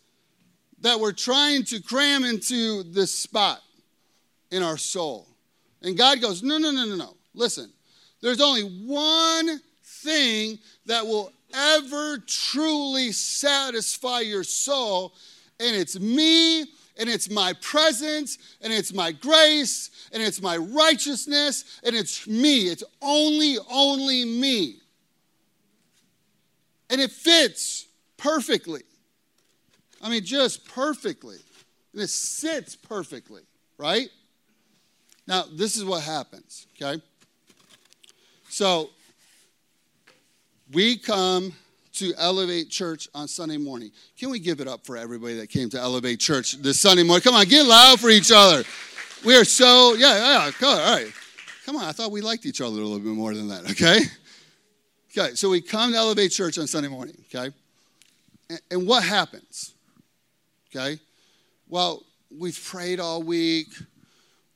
[0.80, 3.60] that we're trying to cram into this spot
[4.50, 5.26] in our soul.
[5.82, 7.16] And God goes, No, no, no, no, no.
[7.34, 7.70] Listen,
[8.20, 15.14] there's only one thing that will ever truly satisfy your soul,
[15.58, 21.80] and it's me, and it's my presence, and it's my grace, and it's my righteousness,
[21.84, 22.68] and it's me.
[22.68, 24.76] It's only, only me.
[26.90, 27.86] And it fits
[28.16, 28.82] perfectly.
[30.02, 31.36] I mean, just perfectly.
[31.92, 33.42] And it sits perfectly,
[33.78, 34.08] right?
[35.26, 37.00] Now, this is what happens, okay?
[38.48, 38.90] So,
[40.72, 41.52] we come
[41.94, 43.90] to Elevate Church on Sunday morning.
[44.18, 47.22] Can we give it up for everybody that came to Elevate Church this Sunday morning?
[47.22, 48.62] Come on, get loud for each other.
[49.24, 51.12] We are so, yeah, yeah, come on, all right.
[51.66, 54.00] Come on, I thought we liked each other a little bit more than that, okay?
[55.10, 57.54] Okay, so we come to Elevate Church on Sunday morning, okay?
[58.48, 59.74] And, and what happens?
[60.74, 61.00] Okay?
[61.68, 63.68] Well, we've prayed all week.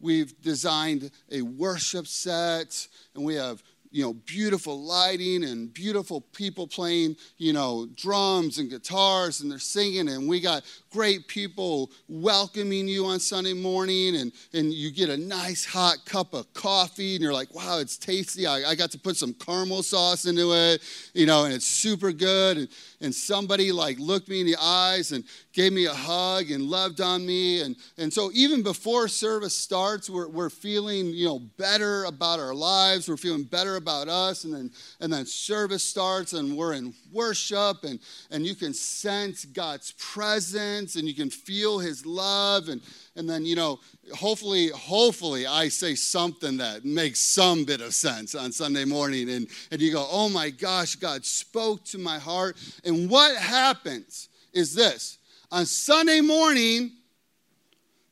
[0.01, 3.63] We've designed a worship set, and we have
[3.95, 9.61] you know, beautiful lighting and beautiful people playing, you know, drums and guitars and they're
[9.61, 15.11] singing and we got great people welcoming you on Sunday morning and, and you get
[15.11, 18.49] a nice hot cup of coffee and you're like, wow, it's tasty.
[18.49, 22.11] I, I got to put some caramel sauce into it, you know, and it's super
[22.11, 22.57] good.
[22.59, 22.69] And,
[23.01, 25.23] and somebody like looked me in the eyes and
[25.55, 27.63] gave me a hug and loved on me.
[27.63, 32.53] And, and so even before service starts, we're, we're feeling, you know, better about our
[32.53, 33.09] lives.
[33.09, 34.43] We're feeling better about us.
[34.43, 38.01] And then, and then service starts and we're in worship and,
[38.33, 42.69] and you can sense God's presence and you can feel his love.
[42.69, 42.83] And,
[43.15, 43.79] and then, you know,
[44.13, 49.31] hopefully, hopefully I say something that makes some bit of sense on Sunday morning.
[49.31, 52.57] And, and you go, oh my gosh, God spoke to my heart.
[52.85, 55.19] And what happens is this
[55.55, 56.91] on Sunday morning,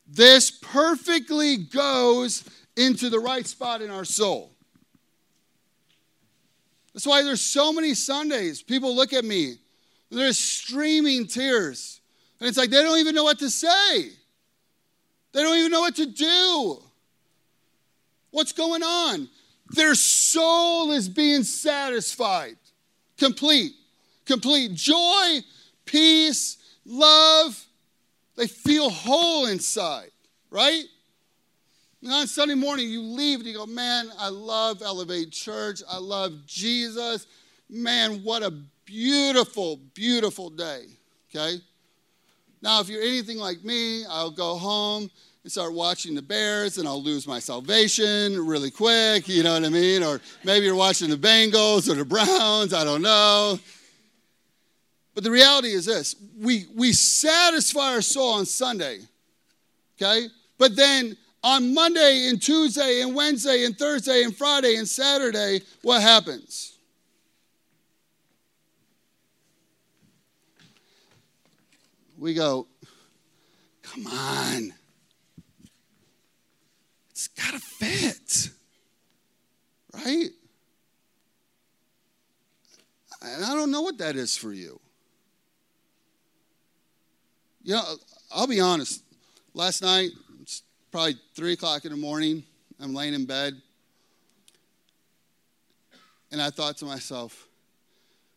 [0.06, 2.44] this perfectly goes
[2.76, 4.52] into the right spot in our soul.
[6.94, 8.62] That's why there's so many Sundays.
[8.62, 9.56] People look at me,
[10.08, 12.00] they're streaming tears.
[12.38, 14.10] And it's like they don't even know what to say.
[15.32, 16.80] They don't even know what to do.
[18.30, 19.28] What's going on?
[19.70, 22.56] Their soul is being satisfied,
[23.18, 23.72] complete,
[24.26, 25.40] complete joy,
[25.86, 27.64] peace, love.
[28.36, 30.10] They feel whole inside,
[30.50, 30.84] right?
[32.02, 35.82] And on Sunday morning, you leave and you go, Man, I love Elevate Church.
[35.88, 37.26] I love Jesus.
[37.68, 38.50] Man, what a
[38.84, 40.86] beautiful, beautiful day.
[41.30, 41.60] Okay?
[42.60, 45.10] Now, if you're anything like me, I'll go home
[45.42, 49.64] and start watching the Bears and I'll lose my salvation really quick, you know what
[49.64, 50.02] I mean?
[50.02, 53.58] Or maybe you're watching the Bengals or the Browns, I don't know.
[55.14, 59.00] But the reality is this we, we satisfy our soul on Sunday,
[60.00, 60.28] okay?
[60.58, 66.00] But then on Monday and Tuesday and Wednesday and Thursday and Friday and Saturday, what
[66.00, 66.72] happens?
[72.22, 72.68] we go,
[73.82, 74.72] come on.
[77.10, 78.48] It's got to fit,
[79.92, 80.28] right?
[83.22, 84.80] And I don't know what that is for you.
[87.64, 87.82] You know,
[88.32, 89.02] I'll be honest.
[89.54, 92.42] Last night, it's probably 3 o'clock in the morning.
[92.80, 93.54] I'm laying in bed.
[96.32, 97.46] And I thought to myself,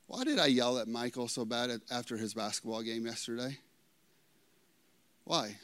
[0.07, 3.57] why did I yell at Michael so bad after his basketball game yesterday?
[5.23, 5.55] Why?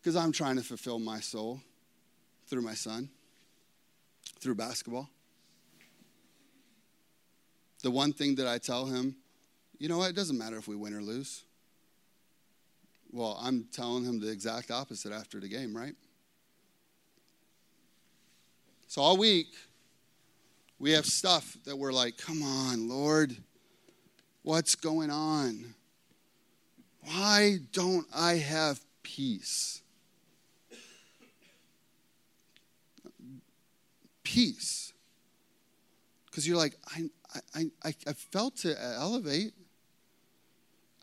[0.00, 1.60] Because I'm trying to fulfill my soul
[2.48, 3.08] through my son,
[4.40, 5.08] through basketball.
[7.82, 9.16] The one thing that I tell him,
[9.78, 11.44] you know what, it doesn't matter if we win or lose.
[13.12, 15.94] Well, I'm telling him the exact opposite after the game, right?
[18.86, 19.48] So all week,
[20.78, 23.36] we have stuff that we're like, come on, Lord,
[24.42, 25.74] what's going on?
[27.04, 29.82] Why don't I have peace?
[34.24, 34.92] Peace.
[36.26, 37.10] Because you're like, I,
[37.54, 39.52] I, I, I felt to elevate.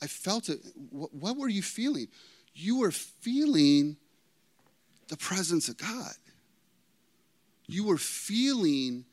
[0.01, 0.59] I felt it.
[0.89, 2.07] What, what were you feeling?
[2.53, 3.97] You were feeling
[5.07, 6.13] the presence of God.
[7.67, 9.05] You were feeling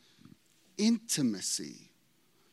[0.79, 1.91] intimacy.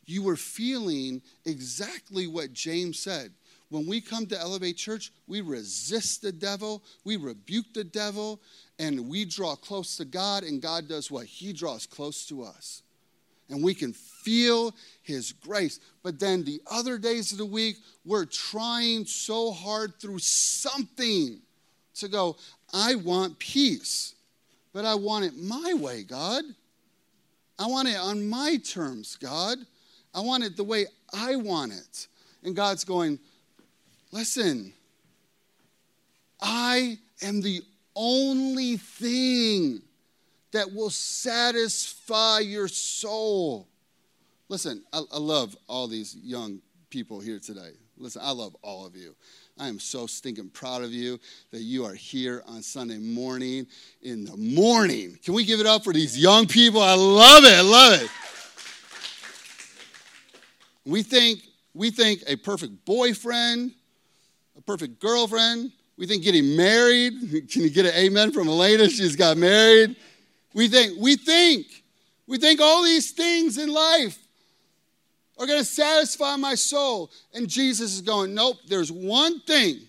[0.06, 3.32] You were feeling exactly what James said
[3.74, 8.40] when we come to Elevate Church, we resist the devil, we rebuke the devil,
[8.78, 11.26] and we draw close to God, and God does what?
[11.26, 12.84] He draws close to us.
[13.50, 15.80] And we can feel His grace.
[16.02, 21.40] But then the other days of the week, we're trying so hard through something
[21.96, 22.38] to go,
[22.74, 24.16] I want peace,
[24.74, 26.44] but I want it my way, God.
[27.60, 29.60] I want it on my terms, God.
[30.14, 32.08] I want it the way I want it.
[32.44, 33.20] And God's going,
[34.12, 34.74] listen,
[36.42, 37.62] I am the
[37.96, 39.82] only thing
[40.54, 43.68] that will satisfy your soul.
[44.50, 47.72] Listen, I, I, love all these young people here today.
[47.98, 49.16] Listen, I love all of you.
[49.60, 51.20] I am so stinking proud of you
[51.52, 53.68] that you are here on Sunday morning
[54.02, 55.18] in the morning.
[55.24, 56.82] Can we give it up for these young people?
[56.82, 57.54] I love it.
[57.54, 58.10] I love it.
[60.86, 61.42] We think
[61.74, 63.72] we think a perfect boyfriend,
[64.58, 67.14] a perfect girlfriend, we think getting married,
[67.52, 68.90] can you get an amen from Elena?
[68.90, 69.96] She's got married.
[70.54, 71.84] We think, we think,
[72.28, 74.18] we think all these things in life
[75.38, 77.12] are going to satisfy my soul.
[77.34, 79.80] And Jesus is going, nope, there's one thing.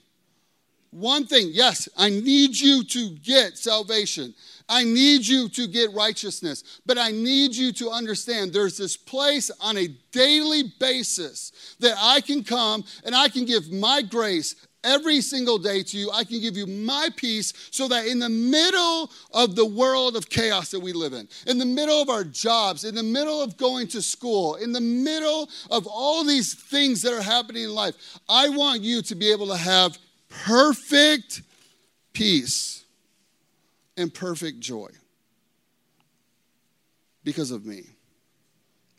[0.91, 1.51] One thing.
[1.53, 4.33] Yes, I need you to get salvation.
[4.69, 9.51] I need you to get righteousness, but I need you to understand there's this place
[9.61, 14.55] on a daily basis that I can come and I can give my grace
[14.85, 16.11] every single day to you.
[16.11, 20.29] I can give you my peace so that in the middle of the world of
[20.29, 23.57] chaos that we live in, in the middle of our jobs, in the middle of
[23.57, 27.95] going to school, in the middle of all these things that are happening in life,
[28.29, 31.43] I want you to be able to have perfect
[32.13, 32.85] peace
[33.97, 34.89] and perfect joy
[37.23, 37.85] because of me,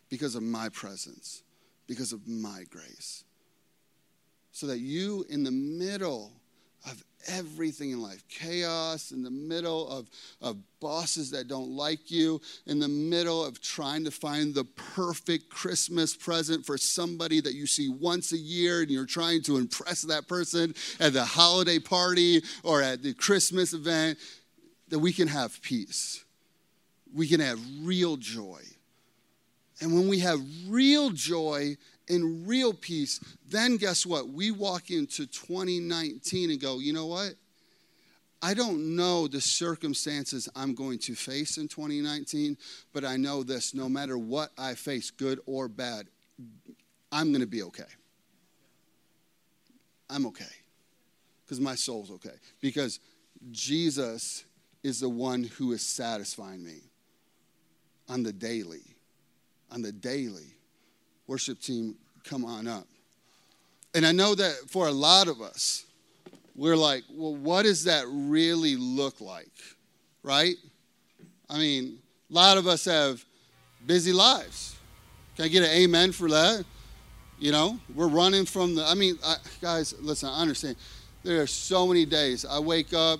[0.09, 1.43] because of my presence,
[1.88, 3.24] because of my grace.
[4.56, 6.32] So that you, in the middle
[6.89, 10.10] of everything in life chaos, in the middle of,
[10.41, 15.49] of bosses that don't like you, in the middle of trying to find the perfect
[15.49, 20.03] Christmas present for somebody that you see once a year and you're trying to impress
[20.03, 24.18] that person at the holiday party or at the Christmas event
[24.88, 26.24] that we can have peace.
[27.14, 28.62] We can have real joy.
[29.82, 30.39] And when we have
[30.70, 31.76] real joy
[32.10, 34.30] and real peace, then guess what?
[34.30, 37.34] We walk into 2019 and go, you know what?
[38.41, 42.58] I don't know the circumstances I'm going to face in 2019,
[42.93, 46.08] but I know this no matter what I face, good or bad,
[47.12, 47.84] I'm going to be okay.
[50.10, 50.45] I'm okay
[51.43, 52.36] because my soul's okay.
[52.62, 52.99] Because
[53.51, 54.45] Jesus
[54.84, 56.82] is the one who is satisfying me
[58.08, 58.95] on the daily.
[59.72, 60.56] On the daily.
[61.28, 62.88] Worship team, come on up.
[63.93, 65.86] And I know that for a lot of us,
[66.55, 69.51] we're like, well, what does that really look like?
[70.23, 70.55] Right?
[71.49, 71.99] I mean,
[72.30, 73.23] a lot of us have
[73.86, 74.76] busy lives.
[75.36, 76.65] Can I get an amen for that?
[77.39, 80.78] You know, we're running from the, I mean, I, guys, listen, I understand.
[81.23, 82.45] There are so many days.
[82.45, 83.19] I wake up,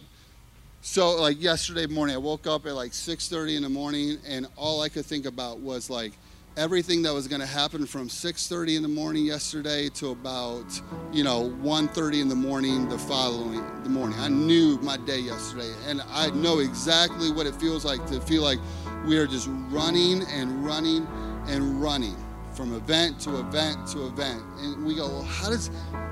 [0.82, 4.82] so like yesterday morning, I woke up at like 6:30 in the morning, and all
[4.82, 6.14] I could think about was like
[6.58, 10.66] everything that was going to happen from 6:30 in the morning yesterday to about
[11.12, 14.18] you know 1:30 in the morning the following the morning.
[14.20, 18.42] I knew my day yesterday, and I know exactly what it feels like to feel
[18.42, 18.60] like
[19.06, 21.08] we are just running and running
[21.48, 22.16] and running
[22.54, 25.70] from event to event to event, and we go, well, how does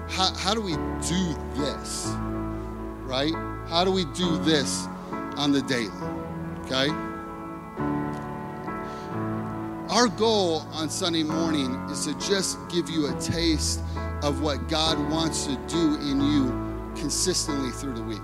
[0.10, 0.76] how, how do we
[1.08, 2.08] do this,
[3.06, 3.34] right?
[3.70, 4.88] How do we do this
[5.38, 5.90] on the daily?
[6.66, 7.13] Okay?
[9.94, 13.80] Our goal on Sunday morning is to just give you a taste
[14.24, 16.50] of what God wants to do in you
[16.96, 18.24] consistently through the week.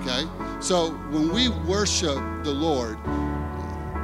[0.00, 0.28] Okay?
[0.60, 2.98] So when we worship the Lord,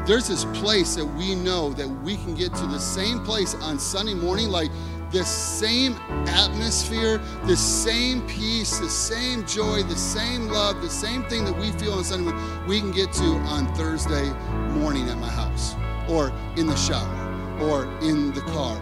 [0.07, 3.81] there's this place that we know that we can get to the same place on
[3.81, 4.71] Sunday morning, like
[5.11, 5.95] this same
[6.29, 11.73] atmosphere, the same peace, the same joy, the same love, the same thing that we
[11.73, 14.31] feel on Sunday morning, we can get to on Thursday
[14.79, 15.75] morning at my house,
[16.09, 18.81] or in the shower, or in the car.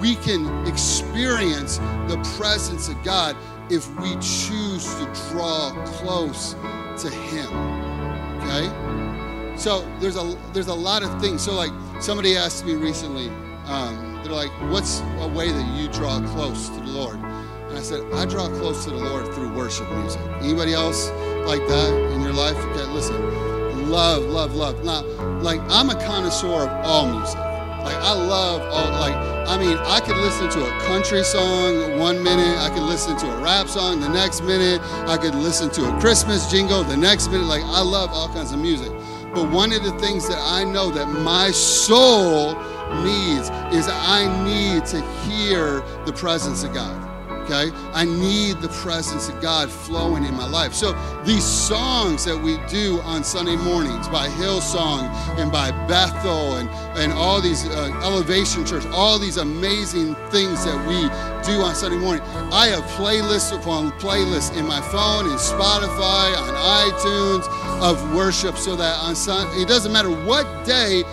[0.00, 3.36] We can experience the presence of God
[3.70, 6.54] if we choose to draw close
[7.02, 7.48] to Him.
[8.40, 9.56] Okay?
[9.56, 11.42] So there's a there's a lot of things.
[11.42, 13.28] So like somebody asked me recently.
[13.66, 17.16] Um, they're like, What's a way that you draw close to the Lord?
[17.16, 20.20] And I said, I draw close to the Lord through worship music.
[20.40, 21.08] Anybody else
[21.46, 22.56] like that in your life?
[22.56, 23.53] Okay, listen.
[23.84, 24.84] Love, love, love.
[24.84, 25.02] Now,
[25.40, 27.38] like, I'm a connoisseur of all music.
[27.38, 29.14] Like, I love all, like,
[29.46, 33.26] I mean, I could listen to a country song one minute, I could listen to
[33.30, 37.30] a rap song the next minute, I could listen to a Christmas jingle the next
[37.30, 37.46] minute.
[37.46, 38.90] Like, I love all kinds of music.
[39.34, 42.54] But one of the things that I know that my soul
[43.02, 47.03] needs is I need to hear the presence of God.
[47.44, 47.70] Okay?
[47.92, 50.72] I need the presence of God flowing in my life.
[50.72, 50.92] So
[51.24, 56.68] these songs that we do on Sunday mornings by Hillsong and by Bethel and,
[56.98, 60.96] and all these uh, Elevation Church, all these amazing things that we
[61.46, 62.22] do on Sunday morning.
[62.52, 66.54] I have playlists upon playlists in my phone, in Spotify, on
[66.90, 67.46] iTunes
[67.82, 71.04] of worship so that on Sunday, it doesn't matter what day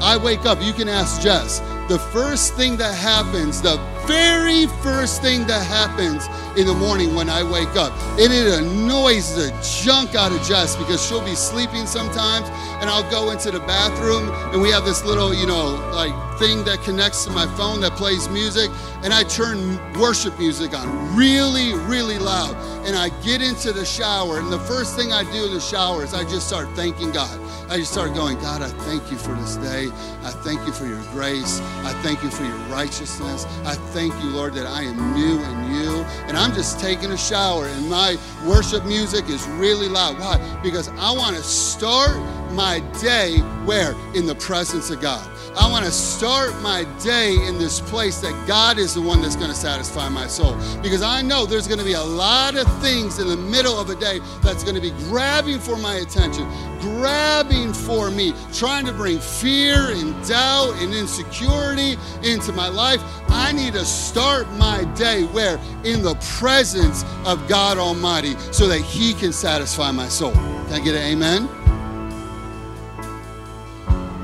[0.00, 1.60] I wake up, you can ask Jess.
[1.88, 3.78] The first thing that happens, the
[4.08, 6.26] very first thing that happens
[6.58, 7.92] in the morning when I wake up.
[8.18, 9.52] And it annoys the
[9.84, 12.48] junk out of Jess because she'll be sleeping sometimes
[12.80, 16.64] and I'll go into the bathroom and we have this little, you know, like thing
[16.64, 18.70] that connects to my phone that plays music
[19.02, 22.56] and I turn worship music on really, really loud.
[22.86, 26.02] And I get into the shower and the first thing I do in the shower
[26.02, 27.38] is I just start thanking God.
[27.70, 29.88] I just start going, God, I thank you for this day.
[30.22, 31.60] I thank you for your grace.
[31.84, 33.44] I thank you for your righteousness.
[33.66, 36.04] I thank you, Lord, that I am new in you.
[36.28, 40.18] And I'm just taking a shower, and my worship music is really loud.
[40.18, 40.38] Why?
[40.62, 42.16] Because I want to start
[42.50, 43.94] my day where?
[44.14, 45.28] In the presence of God.
[45.58, 49.34] I want to start my day in this place that God is the one that's
[49.34, 50.56] going to satisfy my soul.
[50.82, 53.90] Because I know there's going to be a lot of things in the middle of
[53.90, 56.48] a day that's going to be grabbing for my attention,
[56.80, 63.02] grabbing for me, trying to bring fear and doubt and insecurity into my life.
[63.28, 65.58] I need to start my day where?
[65.84, 70.32] In the presence of God Almighty so that He can satisfy my soul.
[70.32, 71.57] Can I get an amen?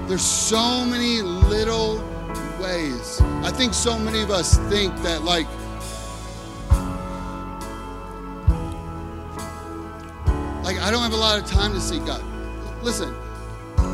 [0.07, 1.97] There's so many little
[2.61, 3.21] ways.
[3.43, 5.47] I think so many of us think that, like,
[10.65, 12.23] like I don't have a lot of time to seek God.
[12.83, 13.15] Listen,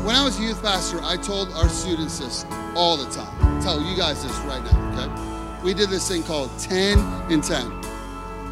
[0.05, 2.45] when I was youth pastor, I told our students this
[2.75, 3.61] all the time.
[3.61, 5.63] tell you guys this right now, okay?
[5.63, 6.99] We did this thing called 10
[7.29, 7.81] and 10.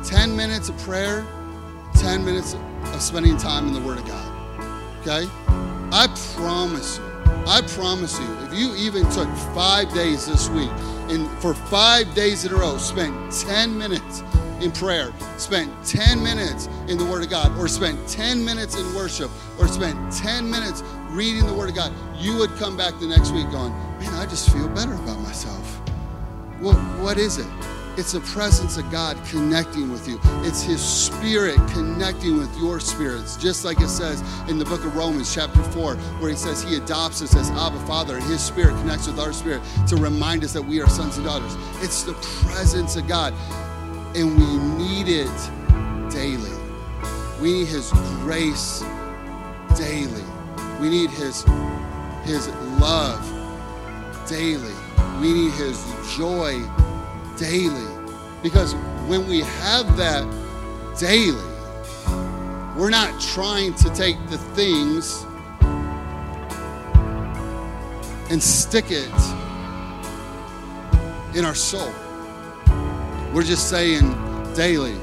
[0.04, 1.26] 10 minutes of prayer,
[1.96, 5.02] 10 minutes of spending time in the Word of God.
[5.02, 5.30] Okay?
[5.92, 7.09] I promise you,
[7.48, 10.70] I promise you, if you even took five days this week
[11.10, 14.24] and for five days in a row spent 10 minutes
[14.62, 18.94] in prayer, spent 10 minutes in the Word of God, or spent 10 minutes in
[18.94, 23.08] worship, or spent 10 minutes reading the Word of God, you would come back the
[23.08, 25.82] next week going, Man, I just feel better about myself.
[26.60, 27.48] What is it?
[28.00, 30.22] It's the presence of God connecting with you.
[30.46, 34.96] It's His Spirit connecting with your spirits, just like it says in the book of
[34.96, 38.78] Romans, chapter 4, where He says He adopts us as Abba Father, and His Spirit
[38.78, 41.54] connects with our spirit to remind us that we are sons and daughters.
[41.84, 42.14] It's the
[42.48, 43.34] presence of God,
[44.16, 46.58] and we need it daily.
[47.42, 47.92] We need His
[48.22, 48.80] grace
[49.76, 50.24] daily.
[50.80, 51.44] We need His,
[52.24, 52.48] His
[52.80, 53.22] love
[54.26, 54.74] daily.
[55.20, 55.84] We need His
[56.16, 56.64] joy
[57.40, 57.88] daily.
[58.44, 58.76] Because
[59.08, 60.24] when we have that
[61.00, 61.36] daily,
[62.78, 65.26] we're not trying to take the things
[68.30, 69.10] and stick it
[71.36, 71.92] in our soul.
[73.34, 74.14] We're just saying
[74.54, 74.96] daily,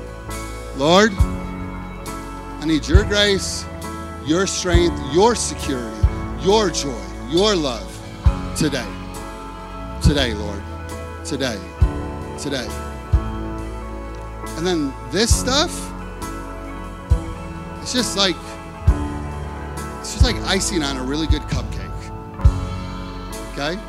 [0.77, 3.65] Lord, I need your grace,
[4.25, 6.07] your strength, your security,
[6.41, 7.93] your joy, your love
[8.57, 8.87] today.
[10.03, 10.63] Today, Lord.
[11.25, 11.59] Today
[12.39, 12.67] today.
[14.57, 15.71] And then this stuff,
[17.83, 18.37] it's just like
[20.01, 21.87] it's just like icing on a really good cupcake.
[23.53, 23.81] Okay?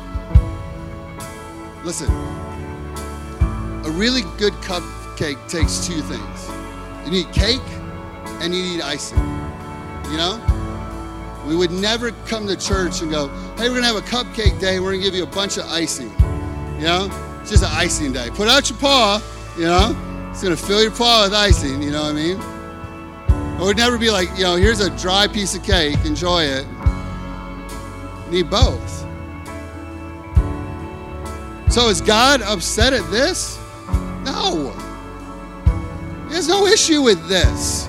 [1.84, 2.10] Listen,
[3.84, 6.48] a really good cupcake takes two things.
[7.04, 7.60] You need cake
[8.40, 9.18] and you need icing.
[10.10, 10.44] You know?
[11.46, 14.80] We would never come to church and go, hey, we're gonna have a cupcake day,
[14.80, 16.10] we're gonna give you a bunch of icing.
[16.78, 17.27] You know?
[17.50, 18.28] It's just an icing day.
[18.28, 19.22] Put out your paw,
[19.56, 19.96] you know.
[20.28, 22.38] It's gonna fill your paw with icing, you know what I mean?
[23.58, 26.66] It would never be like, you know, here's a dry piece of cake, enjoy it.
[28.26, 29.06] You need both.
[31.72, 33.58] So is God upset at this?
[34.24, 34.74] No.
[36.28, 37.88] There's no issue with this.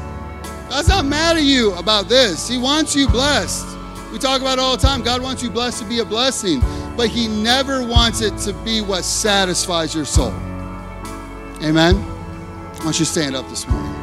[0.69, 2.47] God's not mad at you about this.
[2.47, 3.67] He wants you blessed.
[4.13, 5.03] We talk about it all the time.
[5.03, 6.61] God wants you blessed to be a blessing
[6.95, 10.33] but He never wants it to be what satisfies your soul.
[11.63, 11.95] Amen?
[11.95, 13.99] Why don't you stand up this morning?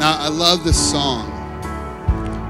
[0.00, 1.28] Now, I love this song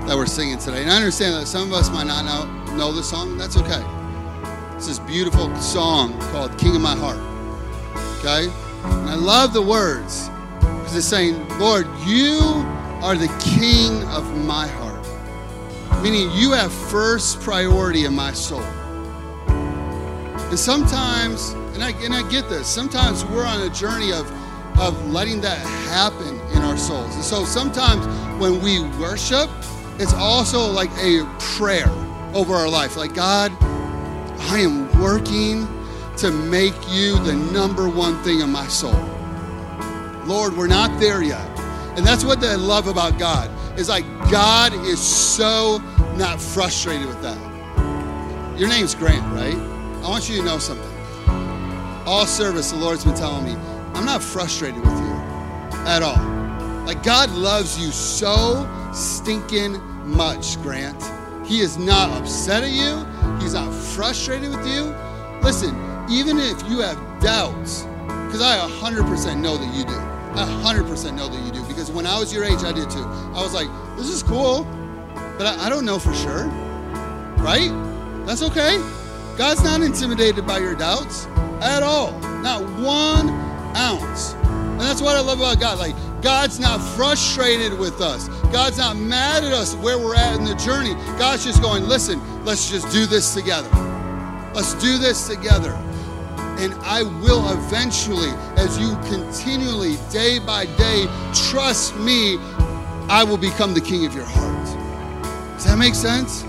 [0.07, 0.83] that we're singing today.
[0.83, 3.37] And I understand that some of us might not know, know the song.
[3.37, 4.00] That's okay.
[4.81, 7.19] It's this beautiful song called King of My Heart.
[8.19, 8.51] Okay?
[8.83, 12.39] And I love the words because it's saying, Lord, you
[13.03, 15.07] are the king of my heart.
[16.03, 18.63] Meaning you have first priority in my soul.
[19.49, 24.33] And sometimes, and I, and I get this, sometimes we're on a journey of,
[24.81, 25.59] of letting that
[25.91, 27.15] happen in our souls.
[27.17, 28.07] And so sometimes
[28.41, 29.51] when we worship,
[29.99, 31.91] it's also like a prayer
[32.33, 32.97] over our life.
[32.97, 33.53] Like, God,
[34.49, 35.67] I am working
[36.19, 38.93] to make you the number one thing in my soul.
[40.25, 41.47] Lord, we're not there yet.
[41.97, 43.51] And that's what I love about God.
[43.79, 45.79] Is like God is so
[46.17, 47.39] not frustrated with that.
[48.59, 49.55] Your name's Grant, right?
[50.05, 50.87] I want you to know something.
[52.07, 53.53] All service, the Lord's been telling me,
[53.95, 55.13] I'm not frustrated with you
[55.87, 56.23] at all.
[56.85, 61.03] Like, God loves you so stinking much, Grant.
[61.47, 63.07] He is not upset at you,
[63.41, 64.95] He's not frustrated with you.
[65.43, 65.75] Listen,
[66.11, 67.83] even if you have doubts,
[68.27, 69.97] because I 100% know that you do.
[70.33, 71.67] I 100% know that you do.
[71.67, 73.05] Because when I was your age, I did too.
[73.05, 74.65] I was like, this is cool,
[75.37, 76.47] but I, I don't know for sure.
[77.39, 77.71] Right?
[78.27, 78.79] That's okay.
[79.37, 81.27] God's not intimidated by your doubts
[81.63, 82.13] at all.
[82.43, 83.31] Not one
[83.77, 84.35] ounce.
[84.35, 85.79] And that's what I love about God.
[85.79, 88.29] Like, God's not frustrated with us.
[88.53, 90.95] God's not mad at us where we're at in the journey.
[91.19, 93.71] God's just going, listen, let's just do this together.
[94.55, 95.73] Let's do this together.
[96.59, 102.37] And I will eventually, as you continually, day by day, trust me,
[103.09, 104.67] I will become the king of your heart.
[105.55, 106.45] Does that make sense?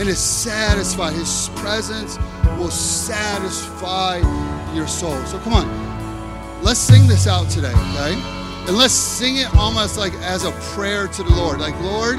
[0.00, 1.12] and is satisfy.
[1.12, 2.18] His presence
[2.58, 4.16] will satisfy
[4.74, 5.22] your soul.
[5.26, 8.39] So come on, let's sing this out today, okay?
[8.66, 11.60] And let's sing it almost like as a prayer to the Lord.
[11.60, 12.18] Like, Lord,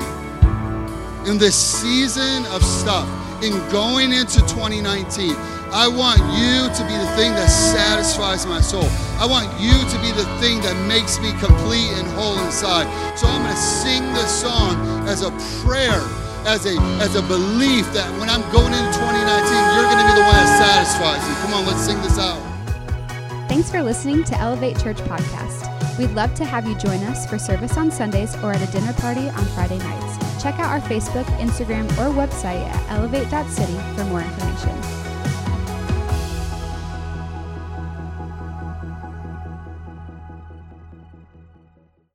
[1.28, 3.08] in this season of stuff,
[3.44, 5.36] in going into 2019,
[5.74, 8.84] I want you to be the thing that satisfies my soul.
[9.18, 12.92] I want you to be the thing that makes me complete and whole inside.
[13.18, 15.32] So I'm going to sing this song as a
[15.64, 16.04] prayer
[16.46, 19.16] as a as a belief that when I'm going into 2019,
[19.78, 21.34] you're going to be the one that satisfies me.
[21.40, 22.42] Come on, let's sing this out.
[23.48, 25.71] Thanks for listening to Elevate Church podcast.
[25.98, 28.94] We'd love to have you join us for service on Sundays or at a dinner
[28.94, 30.42] party on Friday nights.
[30.42, 35.11] Check out our Facebook, Instagram, or website at elevate.city for more information.